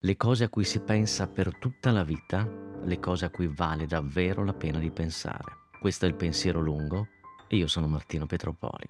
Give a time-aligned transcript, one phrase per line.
[0.00, 2.48] le cose a cui si pensa per tutta la vita,
[2.84, 5.66] le cose a cui vale davvero la pena di pensare.
[5.80, 7.08] Questo è il pensiero lungo
[7.48, 8.86] e io sono Martino Petropoli.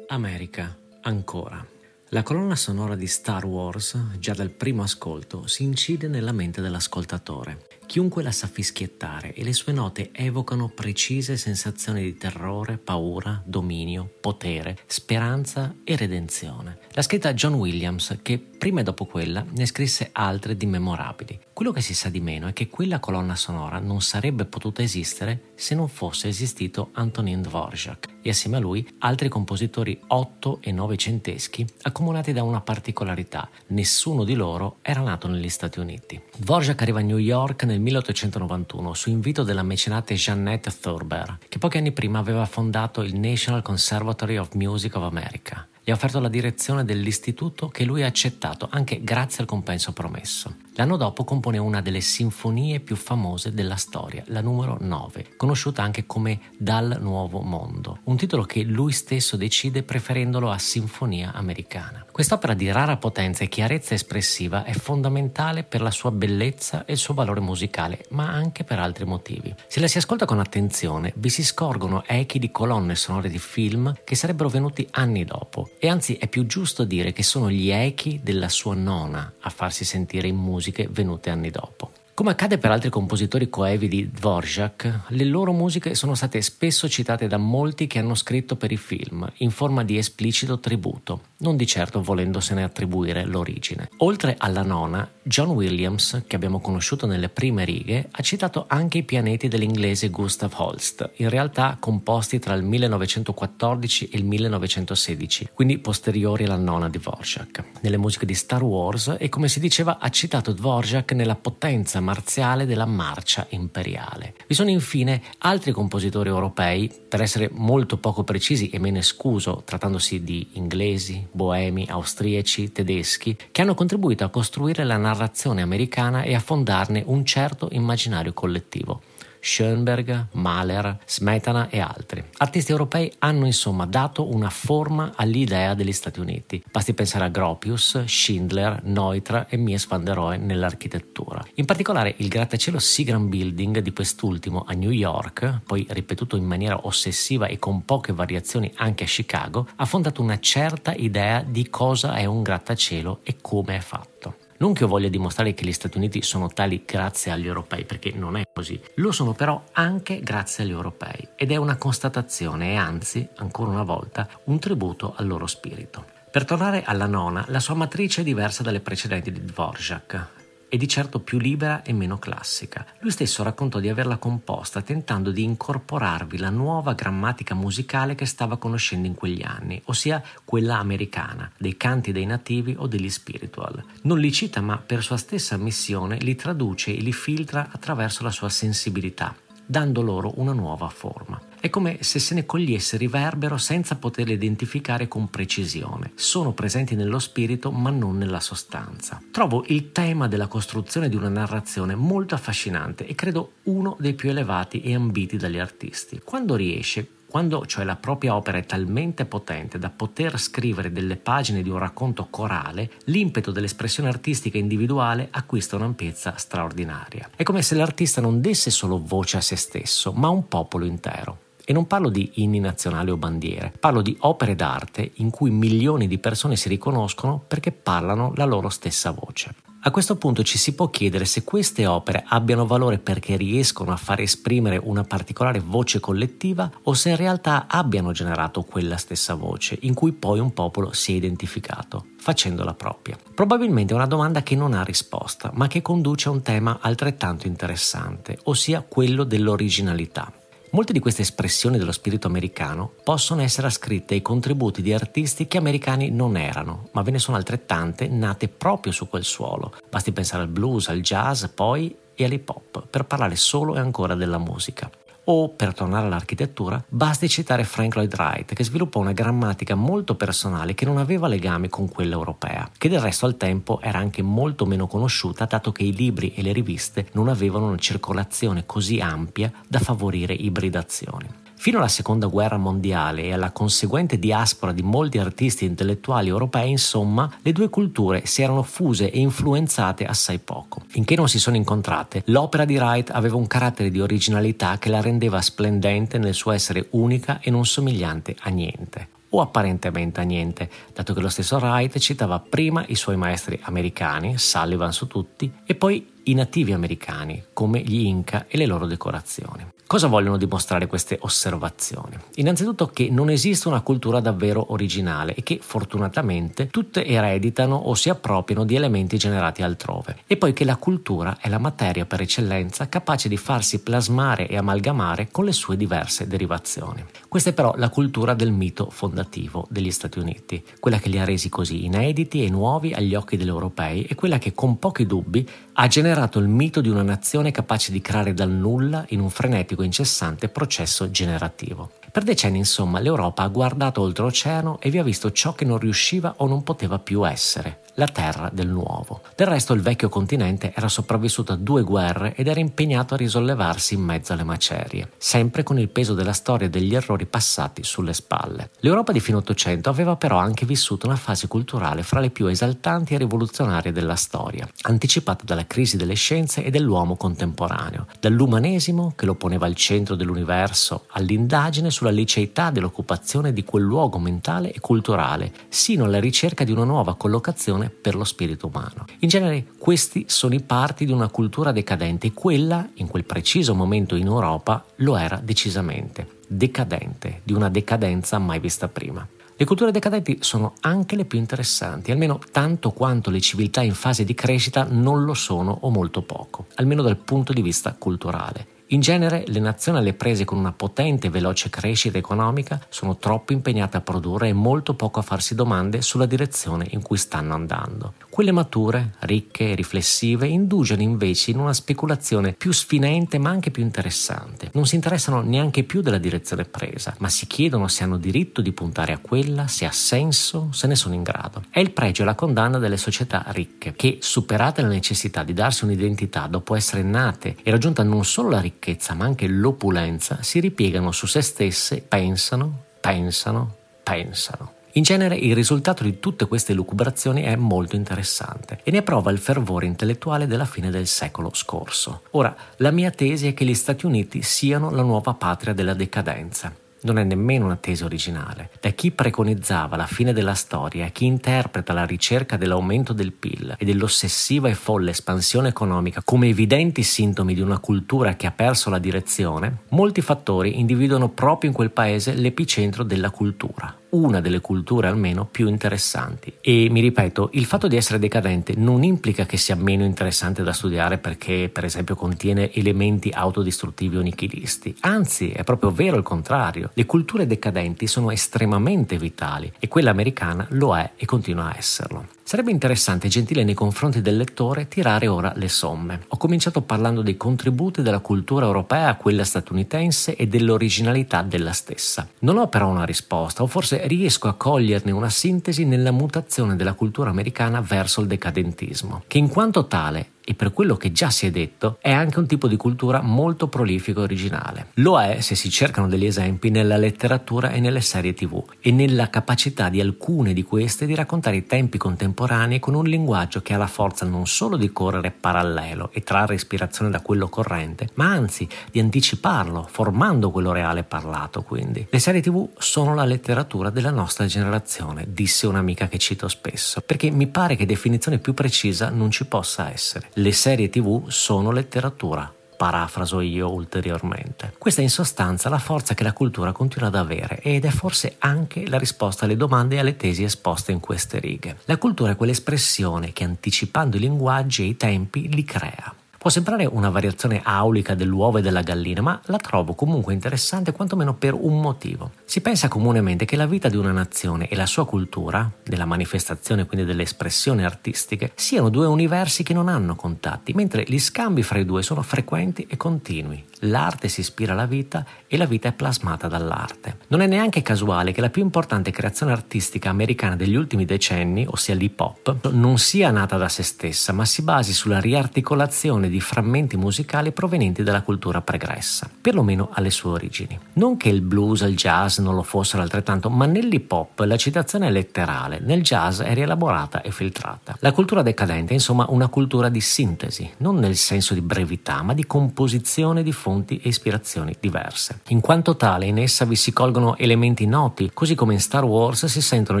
[0.06, 1.66] America, ancora.
[2.10, 7.80] La colonna sonora di Star Wars, già dal primo ascolto, si incide nella mente dell'ascoltatore.
[7.92, 14.10] Chiunque la sa fischiettare e le sue note evocano precise sensazioni di terrore, paura, dominio,
[14.18, 16.78] potere, speranza e redenzione.
[16.92, 21.38] L'ha scritta John Williams che prima e dopo quella ne scrisse altre di memorabili.
[21.52, 25.50] Quello che si sa di meno è che quella colonna sonora non sarebbe potuta esistere
[25.54, 31.66] se non fosse esistito Antonin Dvorak e assieme a lui altri compositori otto e novecenteschi
[31.82, 33.50] accomunati da una particolarità.
[33.68, 36.20] Nessuno di loro era nato negli Stati Uniti.
[36.36, 41.78] Dvorak arriva a New York nel 1891 su invito della mecenate Jeannette Thurber, che pochi
[41.78, 45.66] anni prima aveva fondato il National Conservatory of Music of America.
[45.84, 50.54] Gli ha offerto la direzione dell'istituto che lui ha accettato anche grazie al compenso promesso.
[50.76, 56.06] L'anno dopo compone una delle sinfonie più famose della storia, la numero 9, conosciuta anche
[56.06, 62.06] come Dal Nuovo Mondo, un titolo che lui stesso decide preferendolo a Sinfonia Americana.
[62.10, 66.98] Quest'opera di rara potenza e chiarezza espressiva è fondamentale per la sua bellezza e il
[66.98, 69.54] suo valore musicale, ma anche per altri motivi.
[69.66, 73.94] Se la si ascolta con attenzione, vi si scorgono echi di colonne sonore di film
[74.04, 78.20] che sarebbero venuti anni dopo, e anzi è più giusto dire che sono gli echi
[78.22, 81.90] della sua nona a farsi sentire in musica musiche venute anni dopo.
[82.22, 87.26] Come accade per altri compositori coevi di Dvorak, le loro musiche sono state spesso citate
[87.26, 91.66] da molti che hanno scritto per i film, in forma di esplicito tributo, non di
[91.66, 93.88] certo volendosene attribuire l'origine.
[93.96, 99.02] Oltre alla nona, John Williams, che abbiamo conosciuto nelle prime righe, ha citato anche i
[99.02, 106.44] pianeti dell'inglese Gustav Holst, in realtà composti tra il 1914 e il 1916, quindi posteriori
[106.44, 107.64] alla nona di Dvorak.
[107.80, 112.66] Nelle musiche di Star Wars e come si diceva ha citato Dvorak nella potenza marziale
[112.66, 114.34] della marcia imperiale.
[114.46, 119.62] Vi sono infine altri compositori europei, per essere molto poco precisi e me ne scuso
[119.64, 126.34] trattandosi di inglesi, boemi, austriaci, tedeschi, che hanno contribuito a costruire la narrazione americana e
[126.34, 129.00] a fondarne un certo immaginario collettivo.
[129.44, 132.22] Schoenberg, Mahler, Smetana e altri.
[132.36, 136.62] Artisti europei hanno insomma dato una forma all'idea degli Stati Uniti.
[136.70, 141.44] Basti pensare a Gropius, Schindler, Neutra e Mies van der Rohe nell'architettura.
[141.54, 146.86] In particolare il grattacielo Seagram Building di quest'ultimo a New York, poi ripetuto in maniera
[146.86, 152.14] ossessiva e con poche variazioni anche a Chicago, ha fondato una certa idea di cosa
[152.14, 154.36] è un grattacielo e come è fatto.
[154.62, 158.12] Non che io voglia dimostrare che gli Stati Uniti sono tali grazie agli europei, perché
[158.14, 158.80] non è così.
[158.94, 163.82] Lo sono però anche grazie agli europei ed è una constatazione e anzi, ancora una
[163.82, 166.04] volta, un tributo al loro spirito.
[166.30, 170.41] Per tornare alla nona, la sua matrice è diversa dalle precedenti di Dvorak
[170.72, 172.86] e di certo più libera e meno classica.
[173.00, 178.56] Lui stesso raccontò di averla composta tentando di incorporarvi la nuova grammatica musicale che stava
[178.56, 183.84] conoscendo in quegli anni, ossia quella americana, dei canti dei nativi o degli spiritual.
[184.04, 188.30] Non li cita ma per sua stessa missione li traduce e li filtra attraverso la
[188.30, 191.51] sua sensibilità, dando loro una nuova forma.
[191.62, 196.10] È come se se ne cogliesse riverbero senza poterle identificare con precisione.
[196.16, 199.22] Sono presenti nello spirito ma non nella sostanza.
[199.30, 204.30] Trovo il tema della costruzione di una narrazione molto affascinante e credo uno dei più
[204.30, 206.20] elevati e ambiti dagli artisti.
[206.24, 211.62] Quando riesce, quando cioè la propria opera è talmente potente da poter scrivere delle pagine
[211.62, 217.30] di un racconto corale, l'impeto dell'espressione artistica individuale acquista un'ampiezza straordinaria.
[217.36, 220.84] È come se l'artista non desse solo voce a se stesso, ma a un popolo
[220.84, 221.41] intero.
[221.64, 226.06] E non parlo di inni nazionali o bandiere, parlo di opere d'arte in cui milioni
[226.06, 229.54] di persone si riconoscono perché parlano la loro stessa voce.
[229.84, 233.96] A questo punto ci si può chiedere se queste opere abbiano valore perché riescono a
[233.96, 239.76] far esprimere una particolare voce collettiva o se in realtà abbiano generato quella stessa voce
[239.80, 243.18] in cui poi un popolo si è identificato, facendola propria.
[243.34, 247.48] Probabilmente è una domanda che non ha risposta, ma che conduce a un tema altrettanto
[247.48, 250.32] interessante, ossia quello dell'originalità.
[250.74, 255.58] Molte di queste espressioni dello spirito americano possono essere ascritte ai contributi di artisti che
[255.58, 259.74] americani non erano, ma ve ne sono altrettante nate proprio su quel suolo.
[259.90, 264.14] Basti pensare al blues, al jazz, poi e all'hip hop, per parlare solo e ancora
[264.14, 264.90] della musica.
[265.24, 270.74] O, per tornare all'architettura, basti citare Frank Lloyd Wright, che sviluppò una grammatica molto personale
[270.74, 274.66] che non aveva legami con quella europea, che del resto al tempo era anche molto
[274.66, 279.52] meno conosciuta dato che i libri e le riviste non avevano una circolazione così ampia
[279.68, 281.41] da favorire ibridazioni.
[281.62, 286.68] Fino alla seconda guerra mondiale e alla conseguente diaspora di molti artisti e intellettuali europei,
[286.68, 290.82] insomma, le due culture si erano fuse e influenzate assai poco.
[290.88, 295.00] Finché non si sono incontrate, l'opera di Wright aveva un carattere di originalità che la
[295.00, 300.68] rendeva splendente nel suo essere unica e non somigliante a niente o apparentemente a niente,
[300.92, 305.76] dato che lo stesso Wright citava prima i suoi maestri americani, Sullivan su tutti, e
[305.76, 309.64] poi i nativi americani, come gli Inca e le loro decorazioni.
[309.92, 312.16] Cosa vogliono dimostrare queste osservazioni?
[312.36, 318.08] Innanzitutto che non esiste una cultura davvero originale e che fortunatamente tutte ereditano o si
[318.08, 322.88] appropriano di elementi generati altrove e poi che la cultura è la materia per eccellenza
[322.88, 327.04] capace di farsi plasmare e amalgamare con le sue diverse derivazioni.
[327.28, 331.26] Questa è però la cultura del mito fondativo degli Stati Uniti, quella che li ha
[331.26, 335.46] resi così inediti e nuovi agli occhi degli europei e quella che con pochi dubbi
[335.74, 339.80] ha generato il mito di una nazione capace di creare dal nulla in un frenetico
[339.82, 342.01] incessante processo generativo.
[342.12, 346.34] Per decenni, insomma, l'Europa ha guardato oltreoceano e vi ha visto ciò che non riusciva
[346.36, 349.22] o non poteva più essere, la terra del nuovo.
[349.34, 353.94] Del resto il vecchio continente era sopravvissuto a due guerre ed era impegnato a risollevarsi
[353.94, 358.12] in mezzo alle macerie, sempre con il peso della storia e degli errori passati sulle
[358.12, 358.72] spalle.
[358.80, 363.14] L'Europa di fine Ottocento aveva però anche vissuto una fase culturale fra le più esaltanti
[363.14, 369.34] e rivoluzionarie della storia, anticipata dalla crisi delle scienze e dell'uomo contemporaneo, dall'umanesimo che lo
[369.34, 375.52] poneva al centro dell'universo, all'indagine su sulla liceità dell'occupazione di quel luogo mentale e culturale,
[375.68, 379.04] sino alla ricerca di una nuova collocazione per lo spirito umano.
[379.20, 383.76] In genere questi sono i parti di una cultura decadente e quella, in quel preciso
[383.76, 389.24] momento in Europa, lo era decisamente, decadente, di una decadenza mai vista prima.
[389.54, 394.24] Le culture decadenti sono anche le più interessanti, almeno tanto quanto le civiltà in fase
[394.24, 398.66] di crescita non lo sono o molto poco, almeno dal punto di vista culturale.
[398.92, 403.54] In genere le nazioni alle prese con una potente e veloce crescita economica sono troppo
[403.54, 408.12] impegnate a produrre e molto poco a farsi domande sulla direzione in cui stanno andando.
[408.28, 413.82] Quelle mature, ricche e riflessive indugiano invece in una speculazione più sfinente ma anche più
[413.82, 414.68] interessante.
[414.74, 418.72] Non si interessano neanche più della direzione presa, ma si chiedono se hanno diritto di
[418.72, 421.64] puntare a quella, se ha senso, se ne sono in grado.
[421.70, 425.84] È il pregio e la condanna delle società ricche che, superate la necessità di darsi
[425.84, 430.58] un'identità dopo essere nate e raggiunta non solo la ricchezza, ricchezza ma anche l'opulenza si
[430.58, 434.72] ripiegano su se stesse, pensano, pensano, pensano.
[434.94, 439.38] In genere il risultato di tutte queste lucubrazioni è molto interessante e ne prova il
[439.38, 442.22] fervore intellettuale della fine del secolo scorso.
[442.32, 446.74] Ora, la mia tesi è che gli Stati Uniti siano la nuova patria della decadenza
[447.02, 448.70] non è nemmeno una tesi originale.
[448.80, 453.84] Da chi preconizzava la fine della storia chi interpreta la ricerca dell'aumento del PIL e
[453.84, 458.98] dell'ossessiva e folle espansione economica come evidenti sintomi di una cultura che ha perso la
[458.98, 465.46] direzione, molti fattori individuano proprio in quel paese l'epicentro della cultura una delle culture almeno
[465.46, 466.52] più interessanti.
[466.60, 470.72] E mi ripeto, il fatto di essere decadente non implica che sia meno interessante da
[470.72, 474.94] studiare perché, per esempio, contiene elementi autodistruttivi o nichilisti.
[475.00, 476.90] Anzi, è proprio vero il contrario.
[476.94, 482.26] Le culture decadenti sono estremamente vitali e quella americana lo è e continua a esserlo.
[482.44, 486.24] Sarebbe interessante e gentile nei confronti del lettore tirare ora le somme.
[486.28, 492.28] Ho cominciato parlando dei contributi della cultura europea a quella statunitense e dell'originalità della stessa.
[492.40, 496.94] Non ho però una risposta, o forse riesco a coglierne una sintesi nella mutazione della
[496.94, 501.46] cultura americana verso il decadentismo, che in quanto tale e per quello che già si
[501.46, 504.86] è detto, è anche un tipo di cultura molto prolifico e originale.
[504.94, 509.30] Lo è, se si cercano degli esempi, nella letteratura e nelle serie tv e nella
[509.30, 513.78] capacità di alcune di queste di raccontare i tempi contemporanei con un linguaggio che ha
[513.78, 518.68] la forza non solo di correre parallelo e trarre ispirazione da quello corrente, ma anzi
[518.90, 522.06] di anticiparlo, formando quello reale parlato quindi.
[522.10, 527.30] Le serie tv sono la letteratura della nostra generazione, disse un'amica che cito spesso, perché
[527.30, 532.50] mi pare che definizione più precisa non ci possa essere le serie tv sono letteratura.
[532.74, 534.72] Parafraso io ulteriormente.
[534.78, 538.36] Questa è in sostanza la forza che la cultura continua ad avere ed è forse
[538.38, 541.76] anche la risposta alle domande e alle tesi esposte in queste righe.
[541.84, 546.14] La cultura è quell'espressione che anticipando i linguaggi e i tempi li crea.
[546.42, 551.34] Può sembrare una variazione aulica dell'uovo e della gallina, ma la trovo comunque interessante quantomeno
[551.34, 552.32] per un motivo.
[552.44, 556.84] Si pensa comunemente che la vita di una nazione e la sua cultura, della manifestazione
[556.84, 561.78] quindi delle espressioni artistiche, siano due universi che non hanno contatti, mentre gli scambi fra
[561.78, 563.64] i due sono frequenti e continui.
[563.84, 567.18] l'arte si ispira alla vita e la vita è plasmata dall'arte.
[567.28, 571.94] Non è neanche casuale che la più importante creazione artistica americana degli ultimi decenni, ossia
[571.94, 576.96] l'hip hop, non sia nata da se stessa, ma si basi sulla riarticolazione di frammenti
[576.96, 580.76] musicali provenienti dalla cultura pregressa, perlomeno alle sue origini.
[580.94, 584.56] Non che il blues e il jazz non lo fossero altrettanto, ma nell'hip hop la
[584.56, 587.96] citazione è letterale, nel jazz è rielaborata e filtrata.
[588.00, 592.34] La cultura decadente è insomma una cultura di sintesi, non nel senso di brevità, ma
[592.34, 595.40] di composizione di fonti e ispirazioni diverse.
[595.48, 599.44] In quanto tale, in essa vi si colgono elementi noti, così come in Star Wars
[599.46, 600.00] si sentono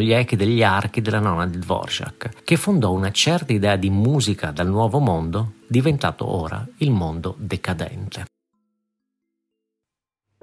[0.00, 4.50] gli echi degli archi della nonna di Dvorak, che fondò una certa idea di musica
[4.50, 8.26] dal nuovo mondo, diventato ora il mondo decadente.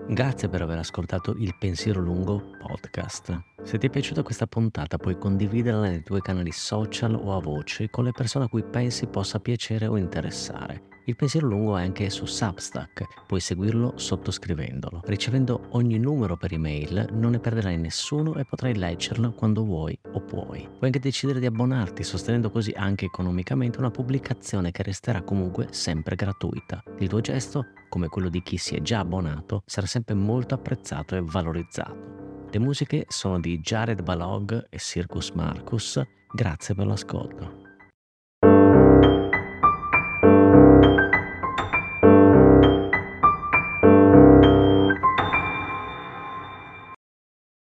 [0.08, 3.49] Grazie per aver ascoltato il Pensiero Lungo podcast.
[3.64, 7.90] Se ti è piaciuta questa puntata puoi condividerla nei tuoi canali social o a voce
[7.90, 10.88] con le persone a cui pensi possa piacere o interessare.
[11.06, 15.02] Il pensiero lungo è anche su Substack, puoi seguirlo sottoscrivendolo.
[15.06, 20.22] Ricevendo ogni numero per email non ne perderai nessuno e potrai leggerlo quando vuoi o
[20.22, 20.68] puoi.
[20.68, 26.16] Puoi anche decidere di abbonarti sostenendo così anche economicamente una pubblicazione che resterà comunque sempre
[26.16, 26.84] gratuita.
[27.00, 31.16] Il tuo gesto, come quello di chi si è già abbonato, sarà sempre molto apprezzato
[31.16, 32.29] e valorizzato.
[32.52, 36.02] Le musiche sono di Jared Balog e Circus Marcus.
[36.34, 37.69] Grazie per l'ascolto.